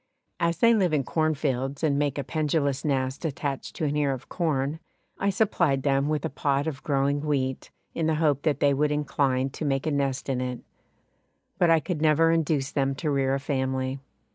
As 0.39 0.57
they 0.57 0.73
live 0.73 0.93
in 0.93 1.03
cornfields 1.03 1.83
and 1.83 1.99
make 1.99 2.17
a 2.17 2.23
pendulous 2.23 2.83
nest 2.83 3.23
attached 3.23 3.75
to 3.75 3.85
an 3.85 3.95
ear 3.95 4.13
of 4.13 4.29
corn, 4.29 4.79
I 5.19 5.29
supplied 5.29 5.83
them 5.83 6.09
with 6.09 6.25
a 6.25 6.29
pot 6.31 6.65
of 6.65 6.81
growing 6.81 7.21
wheat, 7.21 7.69
in 7.93 8.07
the 8.07 8.15
hope 8.15 8.41
that 8.41 8.61
they 8.61 8.73
would 8.73 8.89
incline 8.91 9.51
to 9.51 9.63
make 9.63 9.85
a 9.85 9.91
nest 9.91 10.27
in 10.27 10.41
it; 10.41 10.61
but 11.59 11.69
I 11.69 11.79
could 11.79 12.01
never 12.01 12.31
induce 12.31 12.71
them 12.71 12.95
to 12.95 13.11
rear 13.11 13.35
a 13.35 13.39
family. 13.39 13.99